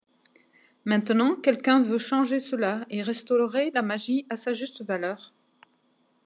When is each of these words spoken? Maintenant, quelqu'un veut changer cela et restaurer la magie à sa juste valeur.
Maintenant, 0.83 1.35
quelqu'un 1.35 1.83
veut 1.83 1.99
changer 1.99 2.39
cela 2.39 2.87
et 2.89 3.03
restaurer 3.03 3.69
la 3.75 3.83
magie 3.83 4.25
à 4.31 4.35
sa 4.35 4.51
juste 4.51 4.81
valeur. 4.83 5.31